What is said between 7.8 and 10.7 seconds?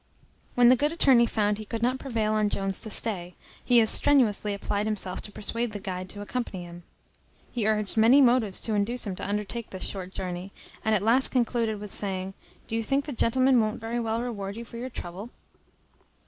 many motives to induce him to undertake this short journey,